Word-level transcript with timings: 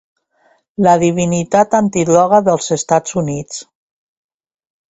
La 0.85 0.95
divinitat 1.03 1.77
antidroga 1.81 2.39
dels 2.49 2.75
Estats 2.79 3.19
Units. 3.25 3.63